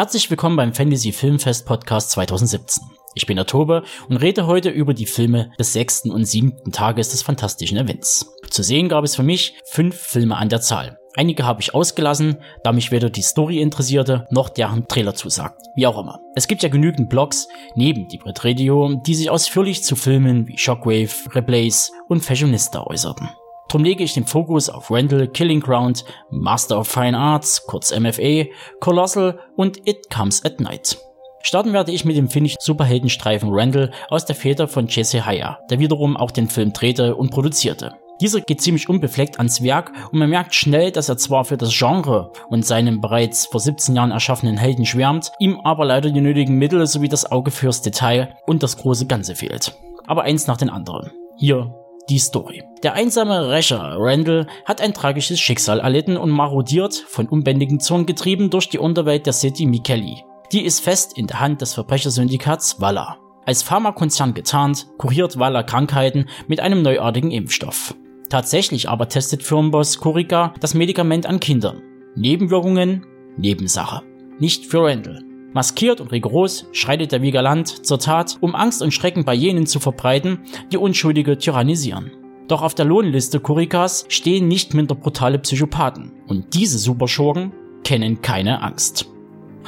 [0.00, 2.84] Herzlich willkommen beim Fantasy Filmfest Podcast 2017.
[3.14, 7.10] Ich bin der Tobe und rede heute über die Filme des sechsten und siebten Tages
[7.10, 8.34] des fantastischen Events.
[8.48, 10.96] Zu sehen gab es für mich fünf Filme an der Zahl.
[11.16, 15.60] Einige habe ich ausgelassen, da mich weder die Story interessierte, noch deren Trailer zusagt.
[15.76, 16.18] Wie auch immer.
[16.34, 20.56] Es gibt ja genügend Blogs neben die Brit Radio, die sich ausführlich zu Filmen wie
[20.56, 23.28] Shockwave, Replays und Fashionista äußerten.
[23.70, 28.46] Drum lege ich den Fokus auf Randall, Killing Ground, Master of Fine Arts, kurz MFA,
[28.80, 30.98] Colossal und It Comes at Night.
[31.42, 35.78] Starten werde ich mit dem finnischen Superheldenstreifen Randall aus der Feder von Jesse Haya, der
[35.78, 37.92] wiederum auch den Film drehte und produzierte.
[38.20, 41.70] Dieser geht ziemlich unbefleckt ans Werk und man merkt schnell, dass er zwar für das
[41.72, 46.56] Genre und seinen bereits vor 17 Jahren erschaffenen Helden schwärmt, ihm aber leider die nötigen
[46.58, 49.78] Mittel sowie das Auge fürs Detail und das große Ganze fehlt.
[50.08, 51.12] Aber eins nach den anderen.
[51.36, 51.72] Hier
[52.10, 52.62] die Story.
[52.82, 58.50] Der einsame Rächer Randall hat ein tragisches Schicksal erlitten und marodiert, von unbändigen Zorn getrieben,
[58.50, 60.24] durch die Unterwelt der City Mikeli.
[60.52, 63.18] Die ist fest in der Hand des Verbrechersyndikats Walla.
[63.46, 67.94] Als Pharmakonzern getarnt, kuriert Walla Krankheiten mit einem neuartigen Impfstoff.
[68.28, 71.82] Tatsächlich aber testet Firmenboss Kurika das Medikament an Kindern.
[72.16, 73.06] Nebenwirkungen?
[73.36, 74.02] Nebensache.
[74.38, 75.29] Nicht für Randall.
[75.52, 79.66] Maskiert und rigoros schreitet er wie galant zur Tat, um Angst und Schrecken bei jenen
[79.66, 80.40] zu verbreiten,
[80.72, 82.12] die Unschuldige tyrannisieren.
[82.46, 86.12] Doch auf der Lohnliste Kurikas stehen nicht minder brutale Psychopathen.
[86.28, 87.52] Und diese Superschurken
[87.84, 89.08] kennen keine Angst.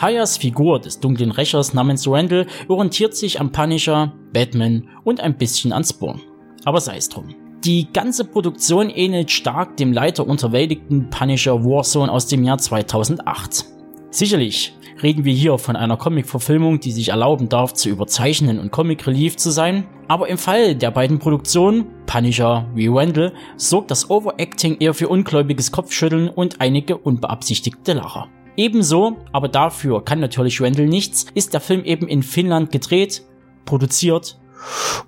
[0.00, 5.72] Hayas Figur des dunklen Rächers namens Randall orientiert sich am Punisher, Batman und ein bisschen
[5.72, 6.20] an Spawn.
[6.64, 7.34] Aber sei es drum.
[7.64, 13.66] Die ganze Produktion ähnelt stark dem leider unterwältigten Punisher Warzone aus dem Jahr 2008.
[14.12, 19.36] Sicherlich reden wir hier von einer Comic-Verfilmung, die sich erlauben darf, zu überzeichnen und Comic-Relief
[19.36, 24.92] zu sein, aber im Fall der beiden Produktionen, Punisher wie Randall, sorgt das Overacting eher
[24.92, 28.28] für ungläubiges Kopfschütteln und einige unbeabsichtigte Lacher.
[28.54, 33.22] Ebenso, aber dafür kann natürlich Randall nichts, ist der Film eben in Finnland gedreht,
[33.64, 34.38] produziert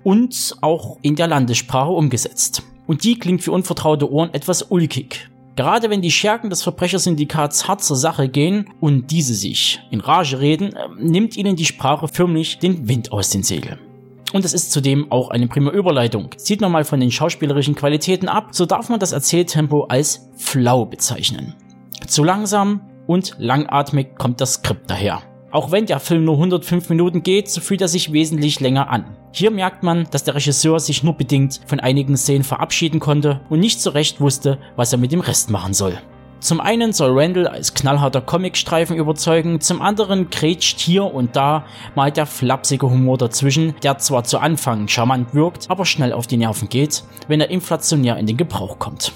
[0.03, 2.63] und auch in der Landessprache umgesetzt.
[2.87, 5.29] Und die klingt für unvertraute Ohren etwas ulkig.
[5.55, 10.39] Gerade wenn die Schergen des Verbrechersyndikats hart zur Sache gehen und diese sich in Rage
[10.39, 13.79] reden, äh, nimmt ihnen die Sprache förmlich den Wind aus den Segeln.
[14.33, 16.29] Und es ist zudem auch eine prima Überleitung.
[16.35, 20.85] Sieht man mal von den schauspielerischen Qualitäten ab, so darf man das Erzähltempo als flau
[20.85, 21.55] bezeichnen.
[22.05, 25.21] Zu langsam und langatmig kommt das Skript daher.
[25.55, 29.05] Auch wenn der Film nur 105 Minuten geht, so fühlt er sich wesentlich länger an.
[29.31, 33.61] Hier merkt man, dass der Regisseur sich nur bedingt von einigen Szenen verabschieden konnte und
[33.61, 35.97] nicht so recht wusste, was er mit dem Rest machen soll.
[36.41, 41.63] Zum einen soll Randall als knallharter Comicstreifen überzeugen, zum anderen grätscht hier und da
[41.95, 46.35] mal der flapsige Humor dazwischen, der zwar zu Anfang charmant wirkt, aber schnell auf die
[46.35, 49.13] Nerven geht, wenn er inflationär in den Gebrauch kommt.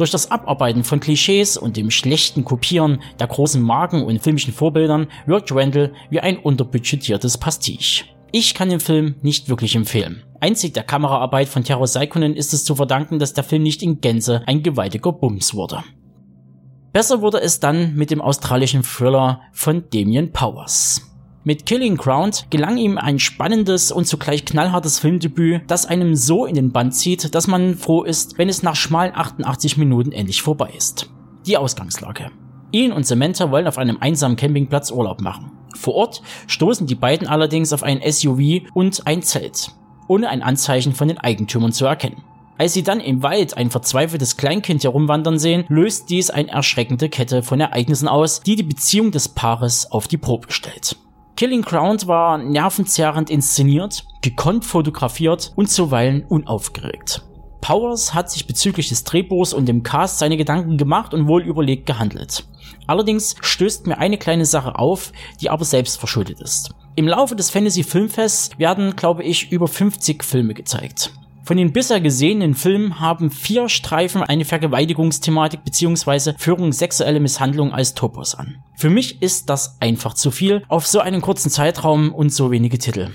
[0.00, 5.08] Durch das Abarbeiten von Klischees und dem schlechten Kopieren der großen Marken und filmischen Vorbildern
[5.26, 8.06] wirkt Randall wie ein unterbudgetiertes Pastiche.
[8.32, 10.22] Ich kann den Film nicht wirklich empfehlen.
[10.40, 14.00] Einzig der Kameraarbeit von Tero Saikonen ist es zu verdanken, dass der Film nicht in
[14.00, 15.84] Gänze ein gewaltiger Bums wurde.
[16.94, 21.09] Besser wurde es dann mit dem australischen Thriller von Damien Powers.
[21.42, 26.54] Mit Killing Ground gelang ihm ein spannendes und zugleich knallhartes Filmdebüt, das einem so in
[26.54, 30.70] den Band zieht, dass man froh ist, wenn es nach schmalen 88 Minuten endlich vorbei
[30.76, 31.08] ist.
[31.46, 32.30] Die Ausgangslage.
[32.72, 35.50] Ian und Samantha wollen auf einem einsamen Campingplatz Urlaub machen.
[35.74, 39.70] Vor Ort stoßen die beiden allerdings auf ein SUV und ein Zelt,
[40.08, 42.22] ohne ein Anzeichen von den Eigentümern zu erkennen.
[42.58, 47.42] Als sie dann im Wald ein verzweifeltes Kleinkind herumwandern sehen, löst dies eine erschreckende Kette
[47.42, 50.98] von Ereignissen aus, die die Beziehung des Paares auf die Probe stellt.
[51.40, 57.22] Killing Ground war nervenzerrend inszeniert, gekonnt fotografiert und zuweilen unaufgeregt.
[57.62, 61.86] Powers hat sich bezüglich des Drehbuchs und dem Cast seine Gedanken gemacht und wohl überlegt
[61.86, 62.46] gehandelt.
[62.86, 66.74] Allerdings stößt mir eine kleine Sache auf, die aber selbst verschuldet ist.
[66.94, 71.10] Im Laufe des Fantasy Filmfests werden, glaube ich, über 50 Filme gezeigt.
[71.42, 76.34] Von den bisher gesehenen Filmen haben vier Streifen eine Vergewaltigungsthematik bzw.
[76.38, 78.62] führen sexuelle Misshandlung als Topos an.
[78.76, 82.78] Für mich ist das einfach zu viel auf so einen kurzen Zeitraum und so wenige
[82.78, 83.10] Titel.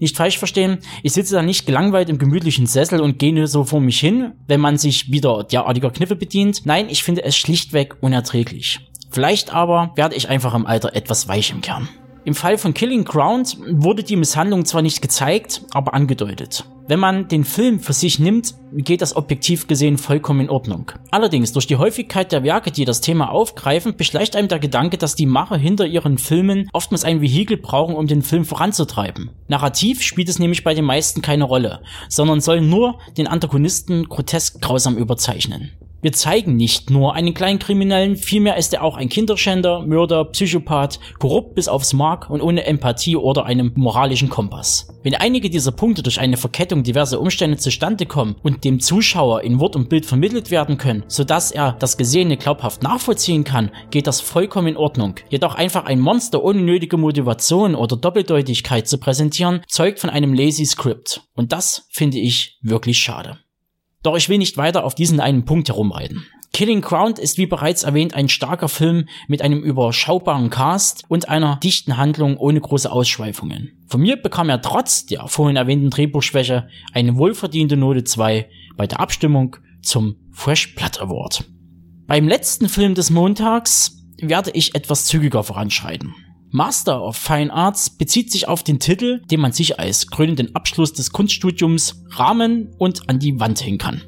[0.00, 3.80] Nicht falsch verstehen, ich sitze da nicht gelangweilt im gemütlichen Sessel und gehe so vor
[3.80, 6.66] mich hin, wenn man sich wieder derartiger Kniffe bedient.
[6.66, 8.80] Nein, ich finde es schlichtweg unerträglich.
[9.10, 11.88] Vielleicht aber werde ich einfach im Alter etwas weich im Kern.
[12.28, 16.66] Im Fall von Killing Ground wurde die Misshandlung zwar nicht gezeigt, aber angedeutet.
[16.86, 20.92] Wenn man den Film für sich nimmt, geht das objektiv gesehen vollkommen in Ordnung.
[21.10, 25.14] Allerdings, durch die Häufigkeit der Werke, die das Thema aufgreifen, beschleicht einem der Gedanke, dass
[25.14, 29.30] die Macher hinter ihren Filmen oftmals ein Vehikel brauchen, um den Film voranzutreiben.
[29.46, 34.60] Narrativ spielt es nämlich bei den meisten keine Rolle, sondern soll nur den Antagonisten grotesk
[34.60, 35.70] grausam überzeichnen.
[36.00, 41.00] Wir zeigen nicht nur einen kleinen Kriminellen, vielmehr ist er auch ein Kinderschänder, Mörder, Psychopath,
[41.18, 44.94] korrupt bis aufs Mark und ohne Empathie oder einem moralischen Kompass.
[45.02, 49.58] Wenn einige dieser Punkte durch eine Verkettung diverser Umstände zustande kommen und dem Zuschauer in
[49.58, 54.20] Wort und Bild vermittelt werden können, sodass er das Gesehene glaubhaft nachvollziehen kann, geht das
[54.20, 55.16] vollkommen in Ordnung.
[55.30, 60.64] Jedoch einfach ein Monster ohne nötige Motivation oder Doppeldeutigkeit zu präsentieren, zeugt von einem lazy
[60.64, 61.22] Script.
[61.34, 63.38] Und das finde ich wirklich schade.
[64.02, 66.26] Doch ich will nicht weiter auf diesen einen Punkt herumreiten.
[66.52, 71.56] Killing Ground ist wie bereits erwähnt ein starker Film mit einem überschaubaren Cast und einer
[71.56, 73.78] dichten Handlung ohne große Ausschweifungen.
[73.86, 79.00] Von mir bekam er trotz der vorhin erwähnten Drehbuchschwäche eine wohlverdiente Note 2 bei der
[79.00, 81.44] Abstimmung zum Fresh Blood Award.
[82.06, 86.14] Beim letzten Film des Montags werde ich etwas zügiger voranschreiten.
[86.50, 90.94] Master of Fine Arts bezieht sich auf den Titel, den man sich als krönenden Abschluss
[90.94, 94.02] des Kunststudiums rahmen und an die Wand hängen kann.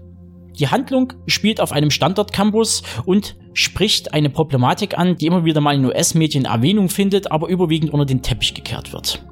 [0.59, 5.75] Die Handlung spielt auf einem Standort-Campus und spricht eine Problematik an, die immer wieder mal
[5.75, 9.23] in US-Medien Erwähnung findet, aber überwiegend unter den Teppich gekehrt wird.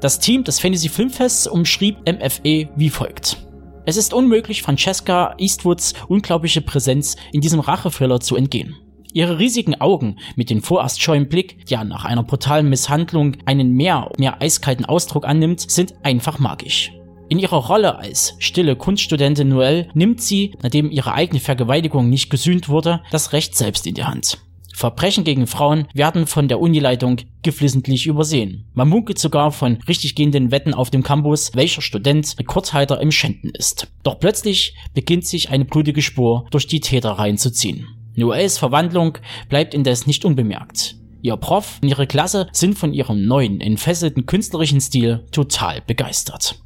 [0.00, 3.38] Das Team des Fantasy Filmfests umschrieb MFE wie folgt.
[3.86, 8.76] Es ist unmöglich, Francesca Eastwoods unglaubliche Präsenz in diesem Rachethriller zu entgehen.
[9.14, 14.10] Ihre riesigen Augen mit dem vorerst scheuen Blick, der nach einer brutalen Misshandlung einen mehr,
[14.18, 16.92] mehr eiskalten Ausdruck annimmt, sind einfach magisch.
[17.28, 22.68] In ihrer Rolle als stille Kunststudentin Noelle nimmt sie, nachdem ihre eigene Vergewaltigung nicht gesühnt
[22.68, 24.38] wurde, das Recht selbst in die Hand.
[24.74, 28.64] Verbrechen gegen Frauen werden von der Unileitung geflissentlich übersehen.
[28.72, 33.50] Man munkelt sogar von richtig gehenden Wetten auf dem Campus, welcher Student Rekordhalter im Schänden
[33.50, 33.88] ist.
[34.02, 37.86] Doch plötzlich beginnt sich eine blutige Spur durch die Täterreihen zu ziehen.
[38.14, 39.18] Noels Verwandlung
[39.48, 40.96] bleibt indes nicht unbemerkt.
[41.22, 46.56] Ihr Prof und ihre Klasse sind von ihrem neuen, entfesselten künstlerischen Stil total begeistert.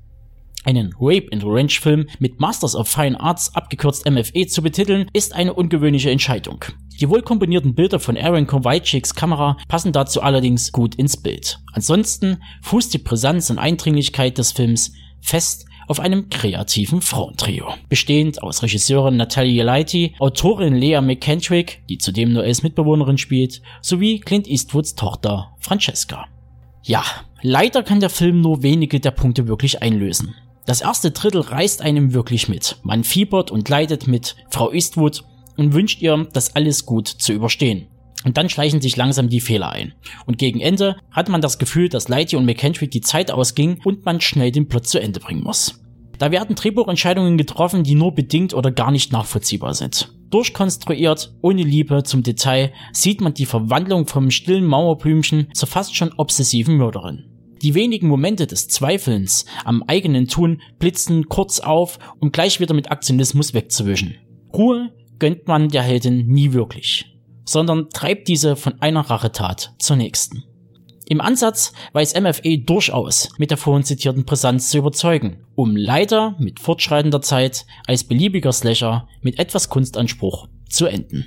[0.65, 5.33] Einen Rape and Revenge Film mit Masters of Fine Arts, abgekürzt MFE, zu betiteln, ist
[5.33, 6.65] eine ungewöhnliche Entscheidung.
[7.01, 11.61] Die wohl komponierten Bilder von Aaron Kowalczyks Kamera passen dazu allerdings gut ins Bild.
[11.73, 17.69] Ansonsten fußt die Brisanz und Eindringlichkeit des Films fest auf einem kreativen Frauentrio.
[17.89, 24.49] Bestehend aus Regisseurin Natalie Leiti, Autorin Lea McKendrick, die zudem Noels Mitbewohnerin spielt, sowie Clint
[24.49, 26.27] Eastwoods Tochter Francesca.
[26.83, 27.03] Ja,
[27.43, 30.35] leider kann der Film nur wenige der Punkte wirklich einlösen.
[30.67, 32.77] Das erste Drittel reißt einem wirklich mit.
[32.83, 35.25] Man fiebert und leidet mit Frau Eastwood
[35.57, 37.87] und wünscht ihr, das alles gut zu überstehen.
[38.27, 39.95] Und dann schleichen sich langsam die Fehler ein.
[40.27, 44.05] Und gegen Ende hat man das Gefühl, dass Lighty und McKendrick die Zeit ausging und
[44.05, 45.81] man schnell den Plot zu Ende bringen muss.
[46.19, 50.13] Da werden Drehbuchentscheidungen getroffen, die nur bedingt oder gar nicht nachvollziehbar sind.
[50.31, 56.13] Durchkonstruiert, ohne Liebe zum Detail, sieht man die Verwandlung vom stillen Mauerblümchen zur fast schon
[56.17, 57.27] obsessiven Mörderin.
[57.63, 62.91] Die wenigen Momente des Zweifelns am eigenen Tun blitzen kurz auf, um gleich wieder mit
[62.91, 64.17] Aktionismus wegzuwischen.
[64.53, 67.16] Ruhe gönnt man der Heldin nie wirklich
[67.47, 70.45] sondern treibt diese von einer Rachetat zur nächsten.
[71.09, 76.59] Im Ansatz weiß MFE durchaus mit der vorhin zitierten Brisanz zu überzeugen, um leider mit
[76.59, 81.27] fortschreitender Zeit als beliebiger Slasher mit etwas Kunstanspruch zu enden.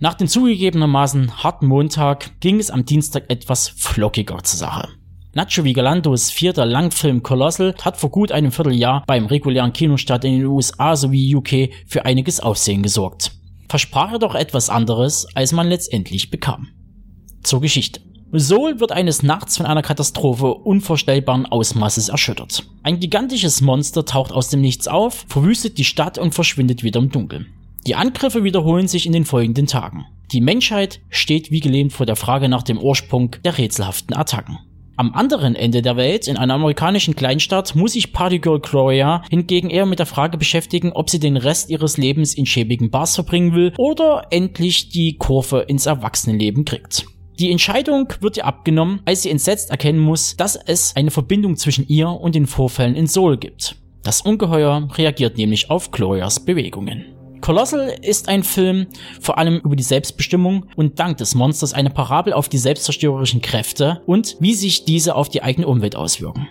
[0.00, 4.88] Nach dem zugegebenermaßen harten Montag ging es am Dienstag etwas flockiger zur Sache.
[5.32, 10.46] Nacho Vigalandos vierter Langfilm Colossal hat vor gut einem Vierteljahr beim regulären Kinostart in den
[10.46, 13.39] USA sowie UK für einiges Aufsehen gesorgt
[13.70, 16.68] versprach er doch etwas anderes, als man letztendlich bekam.
[17.42, 18.00] Zur Geschichte.
[18.32, 22.64] Seoul wird eines Nachts von einer Katastrophe unvorstellbaren Ausmaßes erschüttert.
[22.82, 27.10] Ein gigantisches Monster taucht aus dem Nichts auf, verwüstet die Stadt und verschwindet wieder im
[27.10, 27.46] Dunkeln.
[27.86, 30.04] Die Angriffe wiederholen sich in den folgenden Tagen.
[30.32, 34.58] Die Menschheit steht wie gelähmt vor der Frage nach dem Ursprung der rätselhaften Attacken.
[35.00, 39.86] Am anderen Ende der Welt, in einer amerikanischen Kleinstadt, muss sich Partygirl Gloria hingegen eher
[39.86, 43.72] mit der Frage beschäftigen, ob sie den Rest ihres Lebens in schäbigen Bars verbringen will
[43.78, 47.06] oder endlich die Kurve ins Erwachsenenleben kriegt.
[47.38, 51.88] Die Entscheidung wird ihr abgenommen, als sie entsetzt erkennen muss, dass es eine Verbindung zwischen
[51.88, 53.76] ihr und den Vorfällen in Seoul gibt.
[54.02, 57.19] Das Ungeheuer reagiert nämlich auf Glorias Bewegungen.
[57.40, 58.86] Colossal ist ein Film
[59.20, 64.02] vor allem über die Selbstbestimmung und dank des Monsters eine Parabel auf die selbstzerstörerischen Kräfte
[64.06, 66.48] und wie sich diese auf die eigene Umwelt auswirken.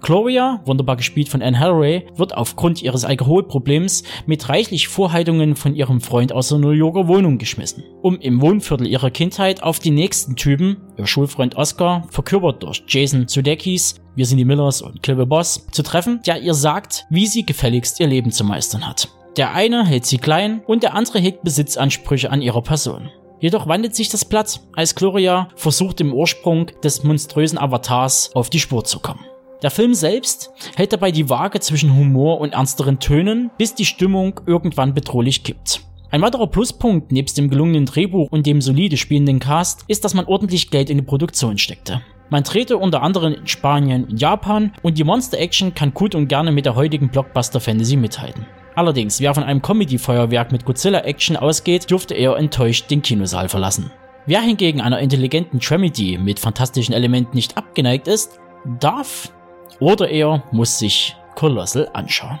[0.00, 6.00] Gloria, wunderbar gespielt von Anne Hathaway, wird aufgrund ihres Alkoholproblems mit reichlich Vorhaltungen von ihrem
[6.00, 10.36] Freund aus der New Yorker Wohnung geschmissen, um im Wohnviertel ihrer Kindheit auf die nächsten
[10.36, 15.66] Typen, ihr Schulfreund Oscar, verkörpert durch Jason Sudeikis, wir sind die Millers und Clive Boss,
[15.72, 19.15] zu treffen, der ihr sagt, wie sie gefälligst ihr Leben zu meistern hat.
[19.36, 23.10] Der eine hält sie klein und der andere hegt Besitzansprüche an ihrer Person.
[23.38, 28.60] Jedoch wandelt sich das Blatt, als Gloria versucht im Ursprung des monströsen Avatars auf die
[28.60, 29.26] Spur zu kommen.
[29.62, 34.40] Der Film selbst hält dabei die Waage zwischen Humor und ernsteren Tönen, bis die Stimmung
[34.46, 35.82] irgendwann bedrohlich kippt.
[36.10, 40.26] Ein weiterer Pluspunkt nebst dem gelungenen Drehbuch und dem solide spielenden Cast ist, dass man
[40.26, 42.00] ordentlich Geld in die Produktion steckte.
[42.30, 46.52] Man drehte unter anderem in Spanien und Japan und die Monster-Action kann gut und gerne
[46.52, 48.46] mit der heutigen Blockbuster-Fantasy mithalten.
[48.76, 53.90] Allerdings, wer von einem Comedy-Feuerwerk mit Godzilla-Action ausgeht, dürfte eher enttäuscht den Kinosaal verlassen.
[54.26, 58.38] Wer hingegen einer intelligenten Tramedy mit fantastischen Elementen nicht abgeneigt ist,
[58.78, 59.32] darf
[59.80, 62.38] oder er muss sich Colossal anschauen.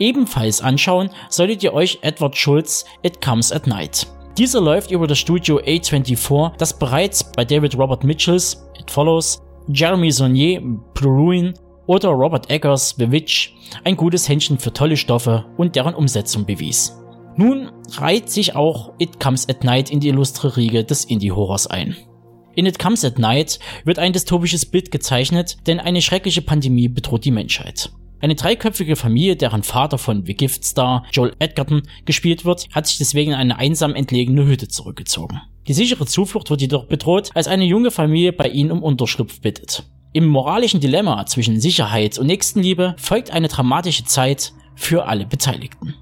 [0.00, 4.08] Ebenfalls anschauen solltet ihr euch Edward Schultz It Comes at Night.
[4.38, 10.10] Dieser läuft über das Studio A24, das bereits bei David Robert Mitchells It Follows, Jeremy
[10.10, 10.62] Saunier
[10.94, 11.54] Blue Ruin
[11.90, 16.96] oder Robert Eggers The Witch ein gutes Händchen für tolle Stoffe und deren Umsetzung bewies.
[17.36, 21.96] Nun reiht sich auch It Comes at Night in die illustre Riege des Indie-Horrors ein.
[22.54, 27.24] In It Comes at Night wird ein dystopisches Bild gezeichnet, denn eine schreckliche Pandemie bedroht
[27.24, 27.90] die Menschheit.
[28.20, 32.98] Eine dreiköpfige Familie, deren Vater von The Gift Star Joel Edgerton gespielt wird, hat sich
[32.98, 35.40] deswegen in eine einsam entlegene Hütte zurückgezogen.
[35.66, 39.90] Die sichere Zuflucht wird jedoch bedroht, als eine junge Familie bei ihnen um Unterschlupf bittet.
[40.12, 45.94] Im moralischen Dilemma zwischen Sicherheit und Nächstenliebe folgt eine dramatische Zeit für alle Beteiligten.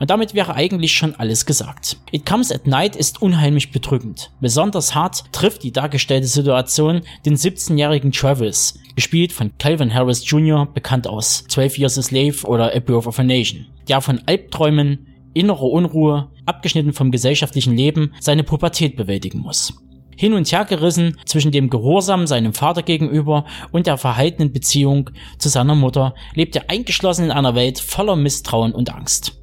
[0.00, 1.98] Und damit wäre eigentlich schon alles gesagt.
[2.10, 4.32] It Comes at Night ist unheimlich bedrückend.
[4.40, 11.06] Besonders hart trifft die dargestellte Situation den 17-jährigen Travis, gespielt von Calvin Harris Jr., bekannt
[11.06, 15.70] aus 12 Years a Slave oder A Birth of a Nation, der von Albträumen, innerer
[15.70, 19.74] Unruhe, abgeschnitten vom gesellschaftlichen Leben, seine Pubertät bewältigen muss.
[20.20, 25.08] Hin und her gerissen zwischen dem Gehorsam seinem Vater gegenüber und der verhaltenen Beziehung
[25.38, 29.40] zu seiner Mutter, lebt er eingeschlossen in einer Welt voller Misstrauen und Angst.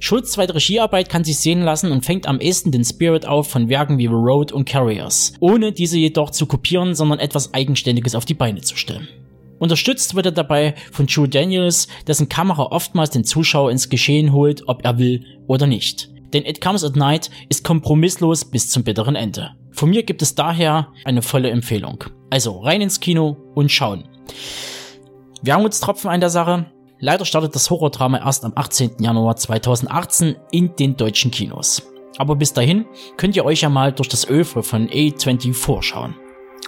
[0.00, 3.70] Schulz' zweite Regiearbeit kann sich sehen lassen und fängt am ehesten den Spirit auf von
[3.70, 8.26] Werken wie The Road und Carriers, ohne diese jedoch zu kopieren, sondern etwas Eigenständiges auf
[8.26, 9.08] die Beine zu stellen.
[9.58, 14.68] Unterstützt wird er dabei von Joe Daniels, dessen Kamera oftmals den Zuschauer ins Geschehen holt,
[14.68, 16.10] ob er will oder nicht.
[16.32, 19.52] Denn It Comes at Night ist kompromisslos bis zum bitteren Ende.
[19.72, 22.04] Von mir gibt es daher eine volle Empfehlung.
[22.30, 24.04] Also rein ins Kino und schauen.
[25.42, 26.66] Wermutstropfen an der Sache.
[27.00, 28.96] Leider startet das Horrordrama erst am 18.
[29.00, 31.82] Januar 2018 in den deutschen Kinos.
[32.18, 36.16] Aber bis dahin könnt ihr euch ja mal durch das Öfre von A24 schauen.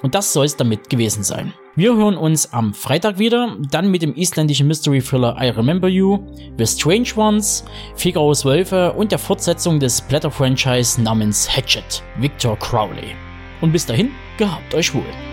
[0.02, 1.52] Und das soll es damit gewesen sein.
[1.80, 6.18] Wir hören uns am Freitag wieder, dann mit dem isländischen Mystery Thriller I Remember You,
[6.58, 7.64] The Strange Ones,
[7.96, 13.16] Figaro's Wölfe und der Fortsetzung des Splatter-Franchise namens Hatchet, Victor Crowley.
[13.62, 15.29] Und bis dahin, gehabt euch wohl.